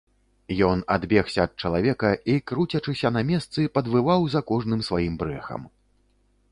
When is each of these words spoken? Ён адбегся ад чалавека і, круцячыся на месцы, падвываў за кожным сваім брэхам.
Ён 0.67 0.79
адбегся 0.95 1.39
ад 1.49 1.67
чалавека 1.67 2.09
і, 2.33 2.39
круцячыся 2.51 3.13
на 3.19 3.25
месцы, 3.31 3.59
падвываў 3.77 4.21
за 4.37 4.41
кожным 4.53 4.81
сваім 4.91 5.15
брэхам. 5.23 5.61